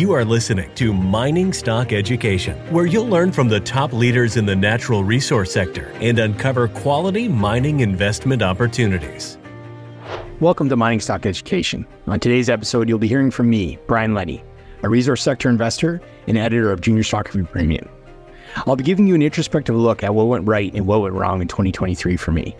[0.00, 4.46] You are listening to Mining Stock Education, where you'll learn from the top leaders in
[4.46, 9.36] the natural resource sector and uncover quality mining investment opportunities.
[10.40, 11.86] Welcome to Mining Stock Education.
[12.06, 14.42] On today's episode, you'll be hearing from me, Brian Leni,
[14.82, 17.86] a resource sector investor and editor of Junior Stock Review Premium.
[18.66, 21.42] I'll be giving you an introspective look at what went right and what went wrong
[21.42, 22.56] in 2023 for me.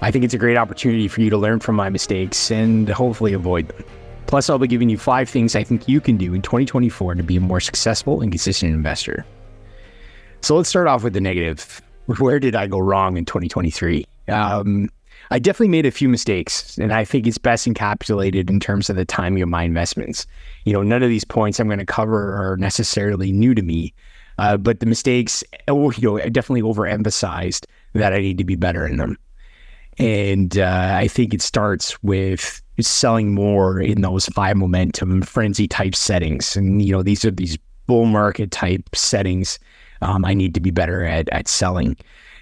[0.00, 3.32] I think it's a great opportunity for you to learn from my mistakes and hopefully
[3.32, 3.84] avoid them.
[4.28, 7.22] Plus, I'll be giving you five things I think you can do in 2024 to
[7.22, 9.24] be a more successful and consistent investor.
[10.42, 11.80] So let's start off with the negative.
[12.18, 14.04] Where did I go wrong in 2023?
[14.28, 14.90] Um,
[15.30, 18.96] I definitely made a few mistakes, and I think it's best encapsulated in terms of
[18.96, 20.26] the timing of my investments.
[20.66, 23.94] You know, none of these points I'm going to cover are necessarily new to me,
[24.36, 28.56] uh, but the mistakes, oh, you know, I definitely overemphasized that I need to be
[28.56, 29.16] better in them.
[29.96, 35.94] And uh, I think it starts with selling more in those high momentum frenzy type
[35.94, 36.56] settings.
[36.56, 39.58] And, you know, these are these bull market type settings.
[40.02, 41.96] Um, I need to be better at, at selling.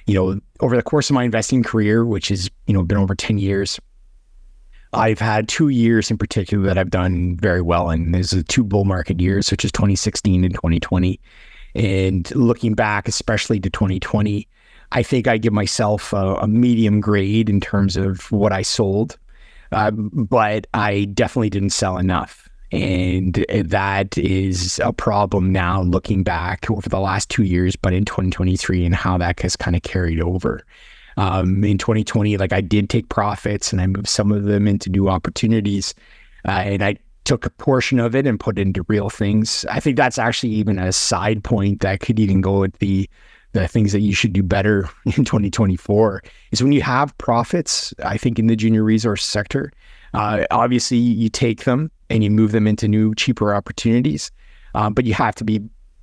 [0.06, 3.14] You know, over the course of my investing career, which has, you know, been over
[3.14, 3.80] 10 years,
[4.92, 8.12] I've had two years in particular that I've done very well in.
[8.12, 11.20] There's the two bull market years, which is 2016 and 2020.
[11.74, 14.48] And looking back, especially to 2020,
[14.92, 19.18] I think I give myself a, a medium grade in terms of what I sold,
[19.72, 22.48] uh, but I definitely didn't sell enough.
[22.72, 28.04] And that is a problem now looking back over the last two years, but in
[28.04, 30.62] 2023 and how that has kind of carried over.
[31.16, 34.90] Um, in 2020, like I did take profits and I moved some of them into
[34.90, 35.94] new opportunities.
[36.46, 39.64] Uh, and I took a portion of it and put it into real things.
[39.70, 43.08] I think that's actually even a side point that could even go with the
[43.56, 48.16] the things that you should do better in 2024 is when you have profits, I
[48.18, 49.72] think in the junior resource sector,
[50.14, 54.30] uh, obviously you take them and you move them into new, cheaper opportunities,
[54.74, 55.60] um, but you have to be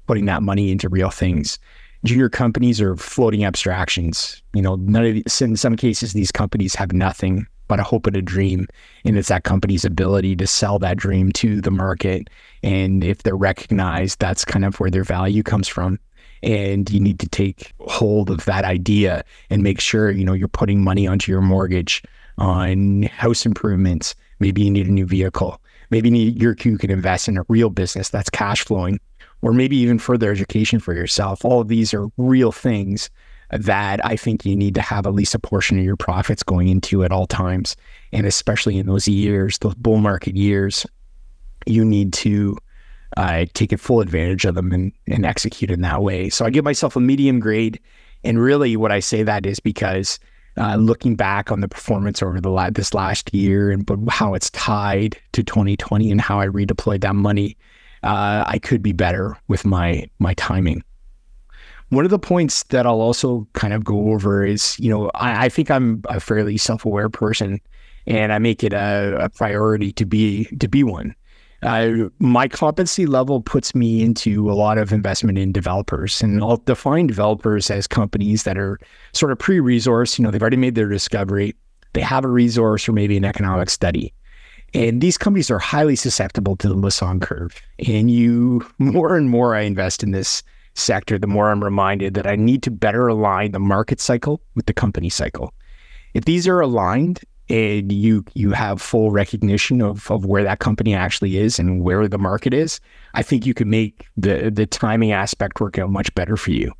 [0.08, 1.59] putting that money into real things.
[2.04, 4.42] Junior companies are floating abstractions.
[4.53, 8.18] You know, none of in some cases, these companies have nothing but a hope and
[8.18, 8.68] a dream.
[9.06, 12.30] And it's that company's ability to sell that dream to the market.
[12.62, 15.97] And if they're recognized, that's kind of where their value comes from
[16.44, 20.48] and you need to take hold of that idea and make sure you know you're
[20.48, 22.04] putting money onto your mortgage
[22.38, 24.14] on house improvements.
[24.40, 25.59] Maybe you need a new vehicle.
[25.90, 29.00] Maybe you, need, you can invest in a real business that's cash flowing
[29.42, 31.46] or maybe even further education for yourself.
[31.46, 33.09] All of these are real things
[33.52, 36.68] that I think you need to have at least a portion of your profits going
[36.68, 37.76] into at all times.
[38.12, 40.86] And especially in those years, those bull market years,
[41.66, 42.58] you need to
[43.18, 46.29] I take it full advantage of them and, and execute in that way.
[46.29, 47.79] So I give myself a medium grade.
[48.24, 50.19] And really, what I say that is because
[50.57, 54.34] uh, looking back on the performance over the la- this last year and but how
[54.34, 57.57] it's tied to 2020 and how I redeployed that money,
[58.03, 60.84] uh, I could be better with my my timing.
[61.90, 65.46] One of the points that I'll also kind of go over is, you know, I,
[65.46, 67.62] I think I'm a fairly self-aware person,
[68.07, 71.16] and I make it a, a priority to be to be one.
[72.19, 77.07] My competency level puts me into a lot of investment in developers, and I'll define
[77.07, 78.79] developers as companies that are
[79.13, 80.18] sort of pre-resource.
[80.18, 81.56] You know, they've already made their discovery,
[81.94, 84.13] they have a resource or maybe an economic study,
[84.73, 87.62] and these companies are highly susceptible to the Lassonde curve.
[87.88, 90.44] And you, more and more I invest in this
[90.75, 94.66] sector, the more I'm reminded that I need to better align the market cycle with
[94.66, 95.53] the company cycle.
[96.16, 100.94] If these are aligned, and you you have full recognition of, of where that company
[100.94, 102.80] actually is and where the market is,
[103.14, 106.72] I think you can make the the timing aspect work out much better for you.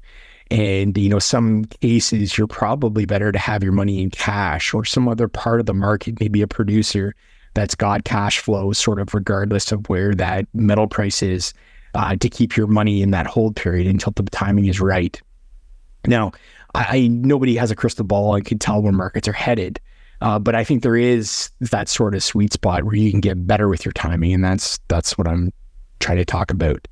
[0.52, 4.86] And you know, some cases you're probably better to have your money in cash or
[4.86, 7.16] some other part of the market, maybe a producer
[7.54, 11.54] that's got cash flow, sort of regardless of where that metal price is,
[11.94, 15.22] uh, to keep your money in that hold period until the timing is right.
[16.08, 16.32] Now,
[16.74, 19.80] I, I nobody has a crystal ball and can tell where markets are headed.
[20.24, 23.46] Uh, but I think there is that sort of sweet spot where you can get
[23.46, 25.52] better with your timing, and that's that's what I'm
[26.00, 26.88] trying to talk about.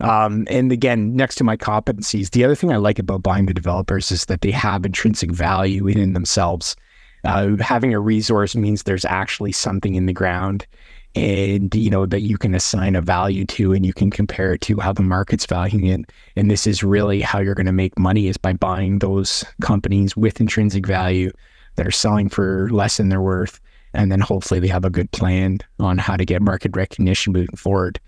[0.00, 3.54] Um, and again, next to my competencies, the other thing I like about buying the
[3.54, 6.76] developers is that they have intrinsic value in themselves.
[7.24, 10.66] Uh, having a resource means there's actually something in the ground,
[11.14, 14.60] and you know that you can assign a value to, and you can compare it
[14.60, 16.12] to how the market's valuing it.
[16.36, 20.14] And this is really how you're going to make money is by buying those companies
[20.14, 21.32] with intrinsic value
[21.76, 23.60] that are selling for less than they're worth.
[23.94, 27.56] And then hopefully they have a good plan on how to get market recognition moving
[27.56, 27.98] forward.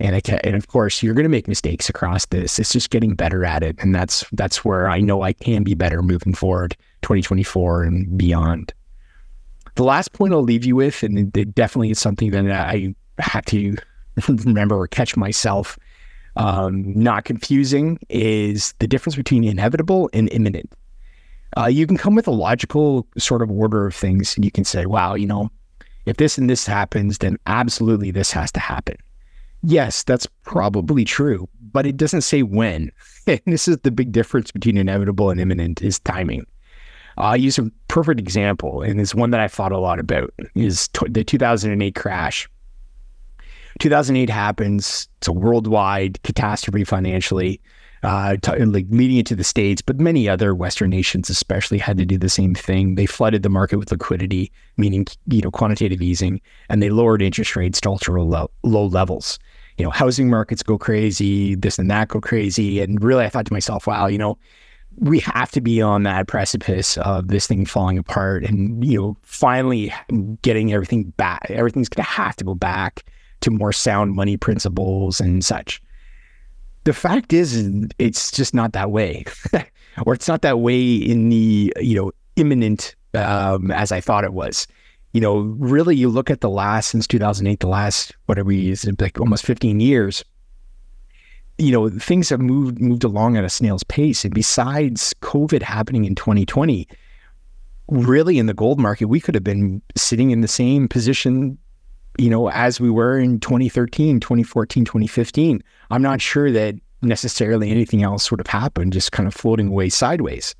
[0.00, 2.58] And, can, and of course, you're going to make mistakes across this.
[2.58, 5.74] It's just getting better at it, and that's that's where I know I can be
[5.74, 8.72] better moving forward, 2024 and beyond.
[9.74, 13.44] The last point I'll leave you with, and it definitely is something that I had
[13.46, 13.76] to
[14.28, 15.76] remember or catch myself
[16.38, 20.72] um, not confusing is the difference between inevitable and imminent.
[21.56, 24.64] Uh, you can come with a logical sort of order of things and you can
[24.64, 25.50] say, wow, you know,
[26.06, 28.96] if this and this happens, then absolutely this has to happen.
[29.62, 32.90] Yes, that's probably true, but it doesn't say when.
[33.26, 36.46] and this is the big difference between inevitable and imminent is timing.
[37.18, 40.86] I'll use a perfect example, and it's one that I thought a lot about, is
[40.88, 42.48] t- the 2008 crash.
[43.80, 45.08] 2008 happens.
[45.18, 47.60] It's a worldwide catastrophe financially,
[48.02, 52.06] uh, t- like leading into the states, but many other Western nations, especially, had to
[52.06, 52.94] do the same thing.
[52.94, 57.56] They flooded the market with liquidity, meaning you know quantitative easing, and they lowered interest
[57.56, 59.38] rates to ultra low, low levels.
[59.76, 63.46] You know, housing markets go crazy, this and that go crazy, and really, I thought
[63.46, 64.38] to myself, wow, you know,
[64.96, 69.16] we have to be on that precipice of this thing falling apart and you know
[69.22, 69.94] finally
[70.42, 73.04] getting everything back everything's going to have to go back
[73.40, 75.82] to more sound money principles and such.
[76.88, 79.26] The fact is, it's just not that way,
[80.06, 84.32] or it's not that way in the you know imminent um, as I thought it
[84.32, 84.66] was.
[85.12, 89.20] You know, really, you look at the last since 2008, the last whatever is like
[89.20, 90.24] almost 15 years.
[91.58, 96.06] You know, things have moved moved along at a snail's pace, and besides COVID happening
[96.06, 96.88] in 2020,
[97.88, 101.58] really in the gold market, we could have been sitting in the same position
[102.18, 105.62] you know, as we were in 2013, 2014, 2015.
[105.90, 109.88] I'm not sure that necessarily anything else would have happened, just kind of floating away
[109.88, 110.54] sideways.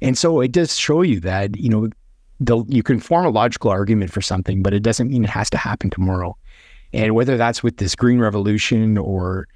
[0.00, 1.88] And so it does show you that, you know,
[2.40, 5.50] the, you can form a logical argument for something, but it doesn't mean it has
[5.50, 6.36] to happen tomorrow.
[6.92, 9.48] And whether that's with this green revolution or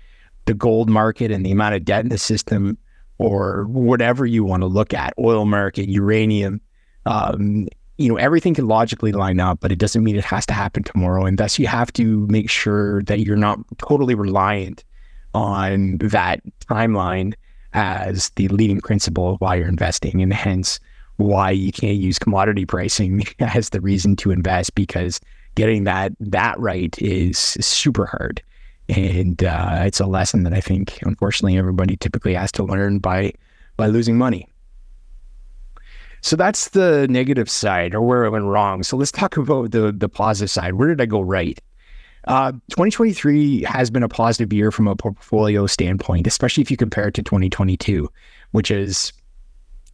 [0.46, 2.78] the gold market and the amount of debt in the system
[3.18, 6.60] or whatever you want to look at, oil market, uranium,
[7.06, 10.54] um, you know, everything can logically line up, but it doesn't mean it has to
[10.54, 11.24] happen tomorrow.
[11.24, 14.84] And thus, you have to make sure that you're not totally reliant
[15.34, 16.40] on that
[16.70, 17.34] timeline
[17.72, 20.80] as the leading principle of why you're investing, and hence
[21.16, 25.20] why you can't use commodity pricing as the reason to invest because
[25.54, 28.42] getting that that right is super hard,
[28.88, 33.32] and uh, it's a lesson that I think, unfortunately, everybody typically has to learn by
[33.76, 34.48] by losing money.
[36.26, 38.82] So that's the negative side or where I went wrong.
[38.82, 40.74] So let's talk about the the positive side.
[40.74, 41.60] Where did I go right?
[42.26, 47.06] Uh, 2023 has been a positive year from a portfolio standpoint, especially if you compare
[47.06, 48.10] it to 2022,
[48.50, 49.12] which is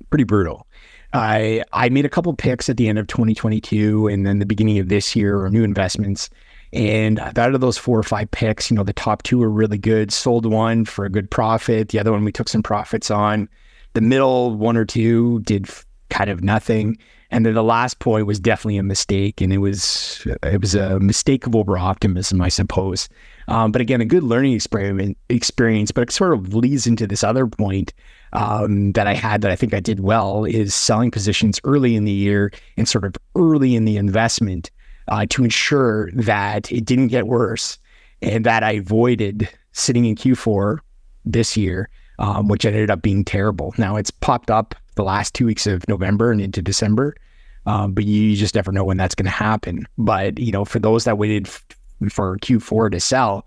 [0.09, 0.67] pretty brutal.
[1.13, 4.79] I I made a couple picks at the end of 2022 and then the beginning
[4.79, 6.31] of this year or new investments.
[6.73, 9.77] And out of those four or five picks, you know, the top two were really
[9.77, 10.11] good.
[10.11, 11.91] Sold one for a good profit.
[11.91, 13.51] The other one we took some profits on.
[13.93, 15.69] The middle one or two did
[16.13, 16.99] kind of nothing.
[17.31, 21.01] And then the last point was definitely a mistake, and it was it was a
[21.01, 23.09] mistake of over optimism, I suppose.
[23.49, 25.91] Um, but again, a good learning experiment experience.
[25.91, 27.95] But it sort of leads into this other point
[28.35, 32.05] um, that I had that I think I did well is selling positions early in
[32.05, 34.71] the year and sort of early in the investment
[35.09, 37.79] uh, to ensure that it didn't get worse
[38.21, 40.79] and that I avoided sitting in Q4
[41.25, 41.89] this year,
[42.19, 43.75] um, which ended up being terrible.
[43.79, 47.17] Now it's popped up the last two weeks of November and into December.
[47.65, 49.87] Um, but you just never know when that's going to happen.
[49.97, 51.65] But you know, for those that waited f-
[52.11, 53.47] for Q4 to sell,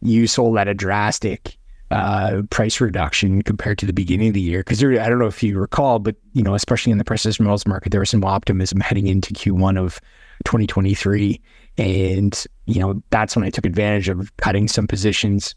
[0.00, 1.58] you sold at a drastic
[1.90, 4.60] uh, price reduction compared to the beginning of the year.
[4.60, 7.66] Because I don't know if you recall, but you know, especially in the precious metals
[7.66, 10.00] market, there was some optimism heading into Q1 of
[10.44, 11.40] 2023,
[11.76, 15.54] and you know, that's when I took advantage of cutting some positions,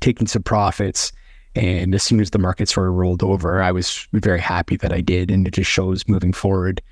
[0.00, 1.12] taking some profits
[1.54, 4.92] and as soon as the market sort of rolled over, I was very happy that
[4.92, 5.30] I did.
[5.30, 6.82] And it just shows moving forward,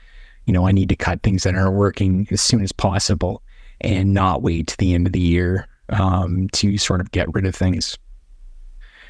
[0.46, 3.42] you know, I need to cut things that aren't working as soon as possible
[3.80, 7.44] and not wait to the end of the year um, to sort of get rid
[7.44, 7.98] of things.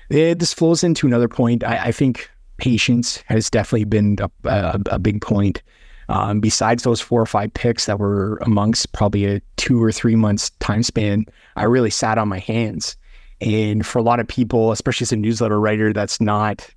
[0.08, 1.64] It, this flows into another point.
[1.64, 5.62] I, I, think patience has definitely been a, a, a big point.
[6.08, 10.16] Um, besides those four or five picks that were amongst probably a two or three
[10.16, 12.96] months time span, I really sat on my hands
[13.42, 16.68] and for a lot of people, especially as a newsletter writer, that's not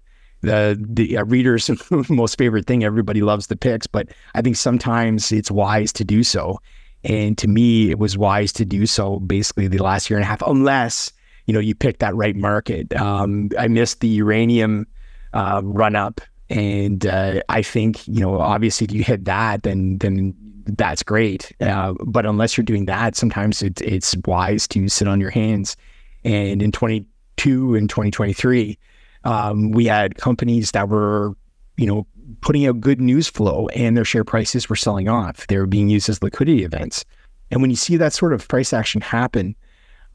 [0.41, 1.69] the the reader's
[2.09, 2.83] most favorite thing.
[2.83, 6.59] Everybody loves the picks, but I think sometimes it's wise to do so.
[7.03, 10.27] And to me, it was wise to do so basically the last year and a
[10.27, 11.13] half, unless
[11.45, 12.95] you know you pick that right market.
[12.95, 14.87] Um, I missed the uranium
[15.33, 16.19] uh, run up,
[16.49, 20.33] and uh, I think you know obviously if you hit that, then then
[20.65, 21.51] that's great.
[21.61, 25.77] Uh, but unless you're doing that, sometimes it's it's wise to sit on your hands
[26.25, 28.77] and in 22 and 2023,
[29.23, 31.35] um, we had companies that were,
[31.77, 32.05] you know,
[32.41, 35.47] putting out good news flow and their share prices were selling off.
[35.47, 37.05] They were being used as liquidity events.
[37.51, 39.55] And when you see that sort of price action happen,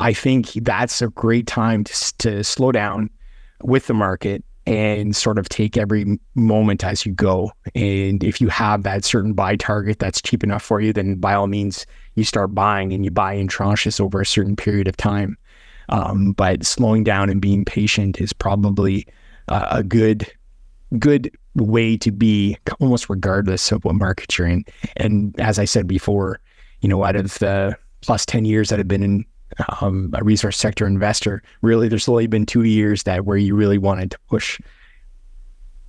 [0.00, 3.10] I think that's a great time to, to slow down
[3.62, 7.52] with the market and sort of take every moment as you go.
[7.74, 11.34] And if you have that certain buy target that's cheap enough for you, then by
[11.34, 14.96] all means, you start buying and you buy in tranches over a certain period of
[14.96, 15.36] time.
[15.90, 19.06] Um, but slowing down and being patient is probably
[19.48, 20.30] uh, a good
[20.98, 24.64] good way to be almost regardless of what market you're in.
[24.96, 26.40] And as I said before,
[26.80, 29.24] you know, out of the plus 10 years that I've been in
[29.80, 33.78] um, a resource sector investor, really there's only been two years that where you really
[33.78, 34.60] wanted to push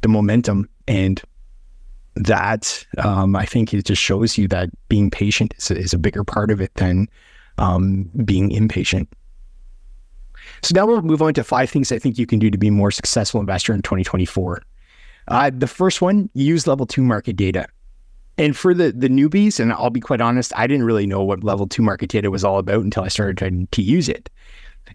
[0.02, 0.70] the momentum.
[0.88, 1.22] And
[2.16, 6.24] that um, I think it just shows you that being patient is, is a bigger
[6.24, 7.08] part of it than
[7.58, 9.08] um, being impatient.
[10.64, 12.68] So now we'll move on to five things I think you can do to be
[12.68, 14.62] a more successful investor in 2024.
[15.28, 17.68] Uh, the first one, use level two market data.
[18.38, 21.44] And for the the newbies, and I'll be quite honest, I didn't really know what
[21.44, 24.30] level two market data was all about until I started trying to use it.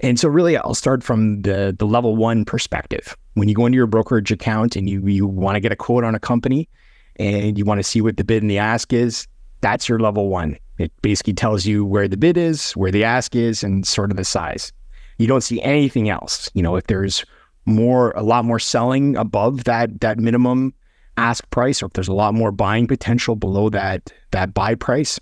[0.00, 3.16] And so really I'll start from the the level one perspective.
[3.34, 6.04] When you go into your brokerage account and you you want to get a quote
[6.04, 6.68] on a company
[7.16, 9.26] and you want to see what the bid and the ask is,
[9.60, 10.58] that's your level one.
[10.78, 14.16] It basically tells you where the bid is, where the ask is, and sort of
[14.16, 14.72] the size.
[15.18, 16.50] You don't see anything else.
[16.54, 17.24] You know, if there's
[17.64, 20.72] more a lot more selling above that that minimum
[21.16, 25.18] ask price or if there's a lot more buying potential below that that buy price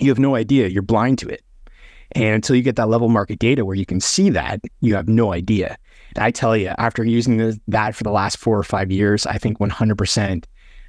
[0.00, 0.68] you have no idea.
[0.68, 1.42] You're blind to it.
[2.12, 5.08] And until you get that level market data where you can see that you have
[5.08, 5.76] no idea.
[6.16, 9.26] And i tell you after using the, that for the last four or five years
[9.26, 10.44] i think 100%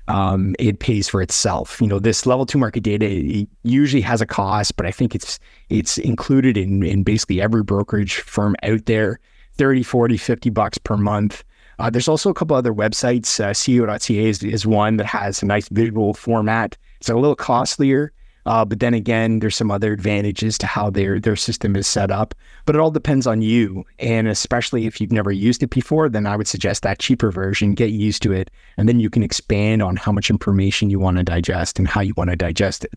[0.08, 4.26] um, it pays for itself you know this level two market data usually has a
[4.26, 5.40] cost but i think it's
[5.70, 9.20] it's included in in basically every brokerage firm out there
[9.62, 11.44] 30, 40, 50 bucks per month.
[11.80, 13.40] Uh, there's also a couple other websites.
[13.40, 16.78] Uh, CEO.ca is, is one that has a nice visual format.
[17.00, 18.12] It's a little costlier,
[18.46, 22.12] uh, but then again, there's some other advantages to how their their system is set
[22.12, 22.34] up.
[22.66, 26.26] But it all depends on you, and especially if you've never used it before, then
[26.26, 27.74] I would suggest that cheaper version.
[27.74, 31.18] Get used to it, and then you can expand on how much information you want
[31.18, 32.94] to digest and how you want to digest it.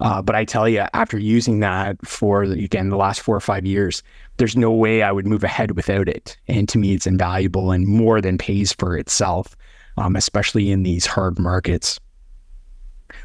[0.00, 3.64] Uh, but I tell you, after using that for again the last four or five
[3.64, 4.02] years,
[4.36, 6.36] there's no way I would move ahead without it.
[6.48, 9.56] And to me, it's invaluable and more than pays for itself,
[9.96, 11.98] um, especially in these hard markets.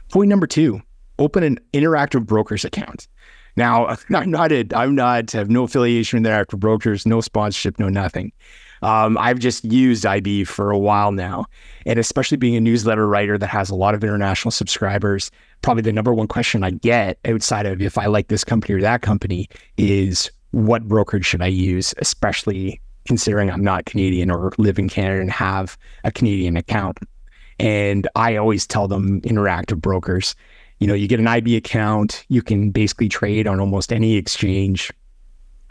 [0.10, 0.82] Point number two:
[1.22, 3.08] open an interactive brokers account.
[3.56, 7.90] Now, I'm not a, I'm not have no affiliation with interactive brokers, no sponsorship, no
[7.90, 8.32] nothing.
[8.84, 11.46] Um, I've just used IB for a while now,
[11.86, 15.30] and especially being a newsletter writer that has a lot of international subscribers,
[15.62, 18.82] probably the number one question I get outside of if I like this company or
[18.82, 19.48] that company
[19.78, 25.22] is what brokerage should I use, especially considering I'm not Canadian or live in Canada
[25.22, 26.98] and have a Canadian account.
[27.60, 30.36] And I always tell them interactive brokers,
[30.82, 34.92] you know, you get an IB account, you can basically trade on almost any exchange.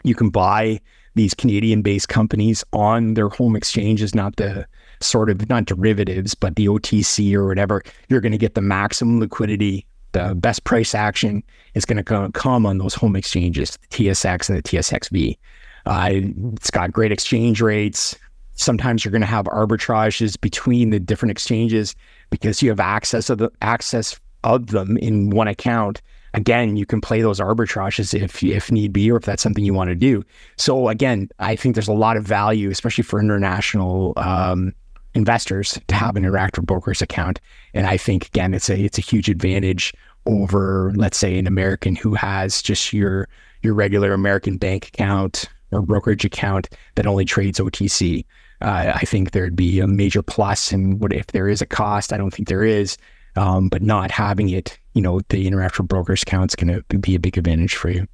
[0.05, 0.79] You can buy
[1.15, 4.65] these Canadian based companies on their home exchanges, not the
[5.01, 7.83] sort of not derivatives, but the OTC or whatever.
[8.07, 9.85] You're going to get the maximum liquidity.
[10.13, 14.57] The best price action is going to come on those home exchanges, the TSX and
[14.57, 15.37] the TSXV.
[15.85, 16.09] Uh,
[16.53, 18.15] it's got great exchange rates.
[18.53, 21.95] Sometimes you're going to have arbitrages between the different exchanges
[22.29, 26.01] because you have access of the access of them in one account
[26.33, 29.73] again, you can play those arbitrages if if need be, or if that's something you
[29.73, 30.23] want to do.
[30.57, 34.73] So again, I think there's a lot of value, especially for international um,
[35.13, 37.39] investors, to have an interactive brokers account.
[37.73, 39.93] And I think again, it's a it's a huge advantage
[40.25, 43.27] over, let's say, an American who has just your
[43.61, 48.25] your regular American bank account or brokerage account that only trades OTC.
[48.61, 52.13] Uh, I think there'd be a major plus, and what if there is a cost?
[52.13, 52.95] I don't think there is,
[53.35, 57.15] um, but not having it, you know, the interactive brokers account is going to be
[57.15, 58.07] a big advantage for you.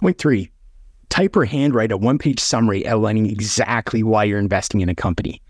[0.00, 0.50] Point three,
[1.08, 5.40] type or handwrite a one page summary outlining exactly why you're investing in a company.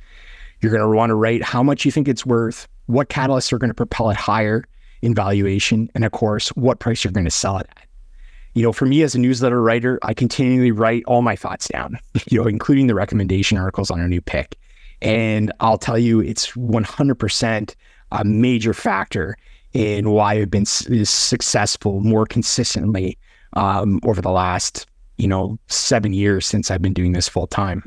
[0.61, 3.59] You're going to want to write how much you think it's worth, what catalysts are
[3.59, 4.65] going to propel it higher
[5.03, 7.87] in valuation, and of course, what price you're going to sell it at.
[8.55, 11.99] You know, for me as a newsletter writer, I continually write all my thoughts down,
[12.31, 14.57] you know, including the recommendation articles on a new pick.
[15.03, 17.75] And I'll tell you, it's 100%
[18.13, 19.37] a major factor
[19.73, 23.19] in why I've been successful more consistently
[23.55, 27.83] um, over the last, you know, seven years since I've been doing this full time.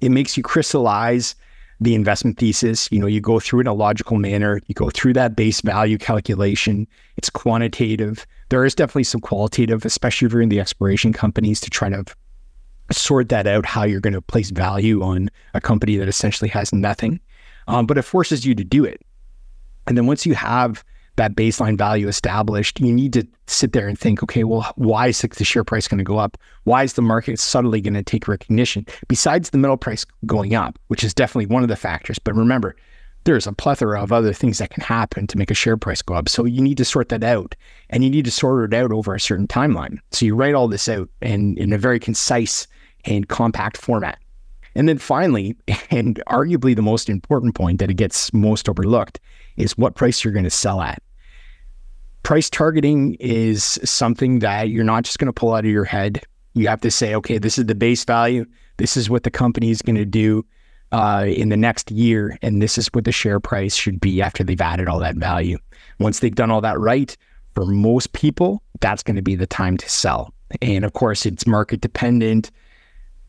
[0.00, 1.34] It makes you crystallize
[1.80, 2.88] the investment thesis.
[2.92, 4.60] You know, you go through in a logical manner.
[4.66, 6.86] You go through that base value calculation.
[7.16, 8.26] It's quantitative.
[8.50, 12.04] There is definitely some qualitative, especially if you're in the exploration companies, to try to
[12.92, 16.72] sort that out how you're going to place value on a company that essentially has
[16.72, 17.18] nothing.
[17.66, 19.00] Um, but it forces you to do it.
[19.86, 20.84] And then once you have
[21.16, 25.20] that baseline value established, you need to sit there and think, okay, well, why is
[25.20, 26.36] the share price going to go up?
[26.64, 28.86] Why is the market suddenly going to take recognition?
[29.06, 32.18] Besides the metal price going up, which is definitely one of the factors.
[32.18, 32.74] But remember,
[33.24, 36.14] there's a plethora of other things that can happen to make a share price go
[36.14, 36.28] up.
[36.28, 37.54] So you need to sort that out
[37.90, 39.98] and you need to sort it out over a certain timeline.
[40.10, 42.66] So you write all this out and in a very concise
[43.04, 44.18] and compact format.
[44.74, 45.56] And then finally,
[45.90, 49.20] and arguably the most important point that it gets most overlooked
[49.56, 51.02] is what price you're going to sell at.
[52.22, 56.22] Price targeting is something that you're not just going to pull out of your head.
[56.54, 58.46] You have to say, okay, this is the base value.
[58.78, 60.44] This is what the company is going to do
[60.92, 62.38] uh, in the next year.
[62.40, 65.58] And this is what the share price should be after they've added all that value.
[65.98, 67.16] Once they've done all that right,
[67.54, 70.32] for most people, that's going to be the time to sell.
[70.62, 72.50] And of course, it's market dependent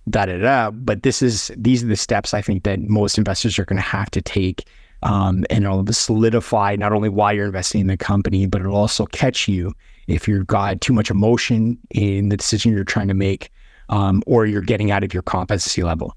[0.09, 0.71] da da da.
[0.71, 3.83] But this is these are the steps I think that most investors are going to
[3.83, 4.67] have to take,
[5.03, 9.05] um, and it'll solidify not only why you're investing in the company, but it'll also
[9.07, 9.73] catch you
[10.07, 13.51] if you've got too much emotion in the decision you're trying to make,
[13.89, 16.15] um, or you're getting out of your competency level.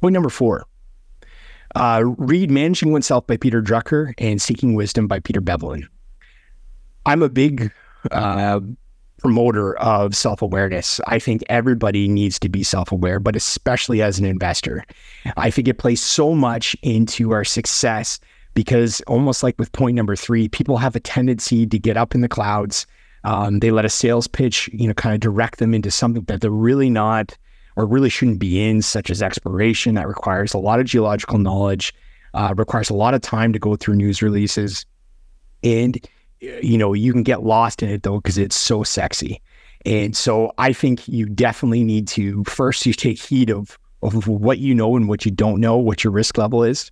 [0.00, 0.66] Point number four.
[1.74, 5.84] Uh, read Managing Oneself by Peter Drucker and Seeking Wisdom by Peter Bevelin.
[7.06, 7.72] I'm a big
[8.12, 8.60] uh,
[9.24, 11.00] promoter of self awareness.
[11.06, 14.84] I think everybody needs to be self aware, but especially as an investor.
[15.38, 18.20] I think it plays so much into our success
[18.52, 22.20] because, almost like with point number three, people have a tendency to get up in
[22.20, 22.86] the clouds.
[23.24, 26.42] Um, they let a sales pitch, you know, kind of direct them into something that
[26.42, 27.34] they're really not
[27.76, 29.94] or really shouldn't be in, such as exploration.
[29.94, 31.94] That requires a lot of geological knowledge,
[32.34, 34.84] uh, requires a lot of time to go through news releases.
[35.62, 35.98] And
[36.62, 39.40] you know, you can get lost in it though because it's so sexy.
[39.86, 44.58] And so I think you definitely need to first you take heed of of what
[44.58, 46.90] you know and what you don't know, what your risk level is.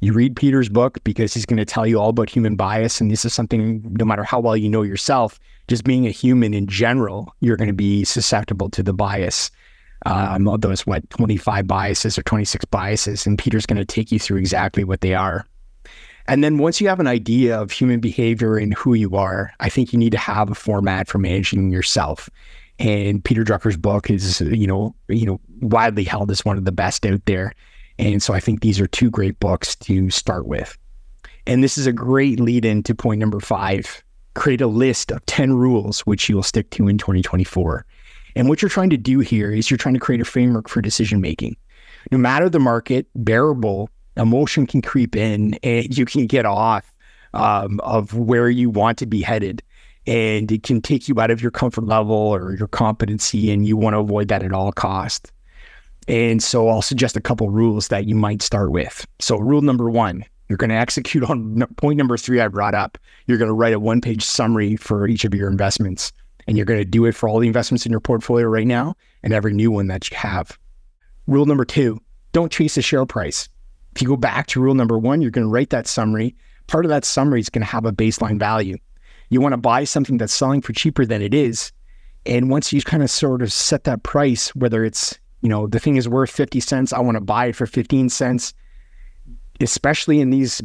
[0.00, 3.00] You read Peter's book because he's going to tell you all about human bias.
[3.00, 6.54] And this is something, no matter how well you know yourself, just being a human
[6.54, 9.50] in general, you're going to be susceptible to the bias.
[10.06, 13.26] Um, those, what, 25 biases or 26 biases.
[13.26, 15.46] And Peter's going to take you through exactly what they are.
[16.30, 19.68] And then once you have an idea of human behavior and who you are, I
[19.68, 22.30] think you need to have a format for managing yourself.
[22.78, 26.70] And Peter Drucker's book is, you know, you know, widely held as one of the
[26.70, 27.52] best out there.
[27.98, 30.78] And so I think these are two great books to start with.
[31.48, 34.04] And this is a great lead in to point number five.
[34.34, 37.84] Create a list of 10 rules which you'll stick to in 2024.
[38.36, 40.80] And what you're trying to do here is you're trying to create a framework for
[40.80, 41.56] decision making.
[42.12, 43.90] No matter the market, bearable
[44.20, 46.94] emotion can creep in and you can get off
[47.34, 49.62] um, of where you want to be headed.
[50.06, 53.76] And it can take you out of your comfort level or your competency, and you
[53.76, 55.30] want to avoid that at all costs.
[56.08, 59.06] And so I'll suggest a couple rules that you might start with.
[59.20, 62.98] So, rule number one, you're going to execute on point number three I brought up.
[63.26, 66.12] You're going to write a one page summary for each of your investments,
[66.46, 68.96] and you're going to do it for all the investments in your portfolio right now
[69.22, 70.58] and every new one that you have.
[71.26, 72.00] Rule number two,
[72.32, 73.48] don't chase the share price.
[74.00, 76.34] If you go back to rule number one, you're going to write that summary.
[76.68, 78.78] Part of that summary is going to have a baseline value.
[79.28, 81.70] You want to buy something that's selling for cheaper than it is.
[82.24, 85.78] And once you kind of sort of set that price, whether it's, you know, the
[85.78, 88.54] thing is worth 50 cents, I want to buy it for 15 cents,
[89.60, 90.62] especially in these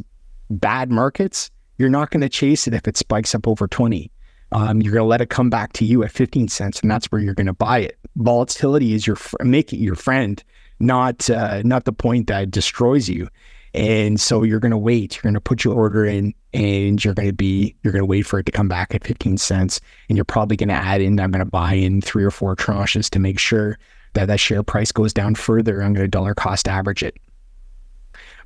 [0.49, 4.09] bad markets, you're not going to chase it if it spikes up over 20.
[4.53, 7.07] Um, you're going to let it come back to you at 15 cents, and that's
[7.07, 7.99] where you're going to buy it.
[8.15, 10.41] Volatility is your make it your friend
[10.79, 13.27] not uh, not the point that destroys you.
[13.73, 15.15] And so you're going to wait.
[15.15, 18.05] You're going to put your order in, and you're going to be you're going to
[18.05, 19.81] wait for it to come back at 15 cents.
[20.07, 21.19] And you're probably going to add in.
[21.19, 23.77] I'm going to buy in three or four tranches to make sure
[24.13, 25.81] that that share price goes down further.
[25.81, 27.17] I'm going to dollar cost average it.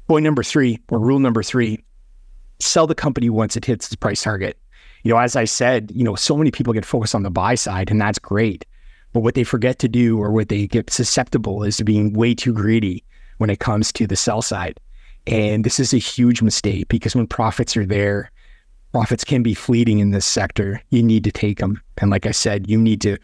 [0.08, 1.84] Point number three, or rule number three,
[2.60, 4.58] sell the company once it hits its price target.
[5.04, 7.54] You know, as I said, you know, so many people get focused on the buy
[7.54, 8.65] side, and that's great.
[9.13, 12.36] But what they forget to do or what they get susceptible is to being way
[12.36, 13.04] too greedy
[13.38, 14.80] when it comes to the sell side.
[15.28, 18.32] And this is a huge mistake because when profits are there,
[18.91, 20.82] profits can be fleeting in this sector.
[20.89, 21.82] You need to take them.
[21.98, 23.17] And like I said, you need to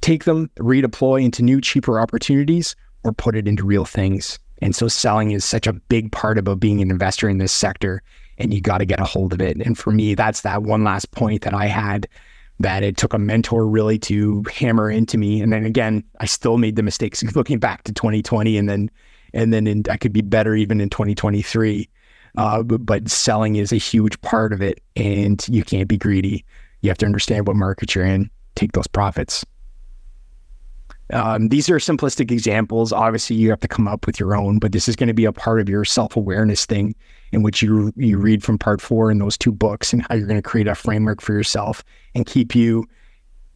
[0.00, 4.38] take them, redeploy into new, cheaper opportunities, or put it into real things.
[4.62, 8.02] And so selling is such a big part about being an investor in this sector.
[8.38, 9.56] And you got to get a hold of it.
[9.58, 12.08] And for me, that's that one last point that I had
[12.60, 15.40] that it took a mentor really to hammer into me.
[15.40, 18.90] And then again, I still made the mistakes looking back to 2020 and then,
[19.32, 21.88] and then in, I could be better even in 2023.
[22.36, 26.44] Uh, but, but, selling is a huge part of it and you can't be greedy.
[26.80, 29.44] You have to understand what market you're in, take those profits.
[31.12, 32.92] Um, these are simplistic examples.
[32.92, 35.24] Obviously, you have to come up with your own, but this is going to be
[35.24, 36.94] a part of your self awareness thing
[37.32, 40.26] in which you you read from part four in those two books and how you're
[40.26, 42.86] going to create a framework for yourself and keep you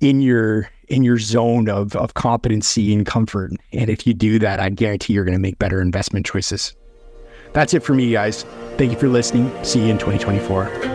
[0.01, 3.53] in your in your zone of of competency and comfort.
[3.73, 6.75] And if you do that, I guarantee you're going to make better investment choices.
[7.53, 8.45] That's it for me, guys.
[8.77, 9.53] Thank you for listening.
[9.65, 10.95] See you in 2024.